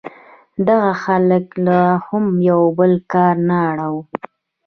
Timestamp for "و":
3.93-3.95